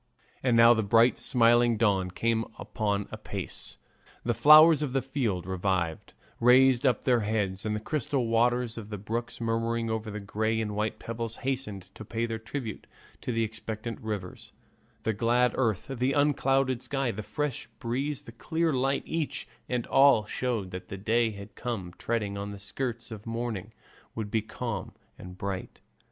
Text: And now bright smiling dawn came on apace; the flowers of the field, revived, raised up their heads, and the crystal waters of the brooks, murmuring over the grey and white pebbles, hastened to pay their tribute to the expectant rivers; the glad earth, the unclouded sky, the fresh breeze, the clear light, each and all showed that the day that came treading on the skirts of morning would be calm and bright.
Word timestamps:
And 0.41 0.57
now 0.57 0.73
bright 0.73 1.19
smiling 1.19 1.77
dawn 1.77 2.09
came 2.09 2.43
on 2.75 3.07
apace; 3.11 3.77
the 4.23 4.33
flowers 4.33 4.81
of 4.81 4.93
the 4.93 5.01
field, 5.03 5.45
revived, 5.45 6.13
raised 6.39 6.87
up 6.87 7.05
their 7.05 7.19
heads, 7.19 7.67
and 7.67 7.75
the 7.75 7.79
crystal 7.79 8.25
waters 8.25 8.79
of 8.79 8.89
the 8.89 8.97
brooks, 8.97 9.39
murmuring 9.39 9.91
over 9.91 10.09
the 10.09 10.19
grey 10.19 10.59
and 10.59 10.75
white 10.75 10.97
pebbles, 10.97 11.35
hastened 11.45 11.83
to 11.93 12.03
pay 12.03 12.25
their 12.25 12.39
tribute 12.39 12.87
to 13.21 13.31
the 13.31 13.43
expectant 13.43 14.01
rivers; 14.01 14.51
the 15.03 15.13
glad 15.13 15.51
earth, 15.53 15.85
the 15.85 16.13
unclouded 16.13 16.81
sky, 16.81 17.11
the 17.11 17.21
fresh 17.21 17.67
breeze, 17.77 18.21
the 18.21 18.31
clear 18.31 18.73
light, 18.73 19.03
each 19.05 19.47
and 19.69 19.85
all 19.85 20.25
showed 20.25 20.71
that 20.71 20.87
the 20.87 20.97
day 20.97 21.29
that 21.29 21.55
came 21.55 21.93
treading 21.99 22.39
on 22.39 22.49
the 22.49 22.57
skirts 22.57 23.11
of 23.11 23.27
morning 23.27 23.71
would 24.15 24.31
be 24.31 24.41
calm 24.41 24.93
and 25.19 25.37
bright. 25.37 25.79